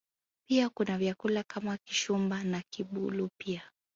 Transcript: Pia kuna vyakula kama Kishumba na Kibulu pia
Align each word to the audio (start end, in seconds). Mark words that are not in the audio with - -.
Pia 0.49 0.69
kuna 0.69 0.97
vyakula 0.97 1.43
kama 1.43 1.77
Kishumba 1.77 2.43
na 2.43 2.61
Kibulu 2.69 3.29
pia 3.37 3.61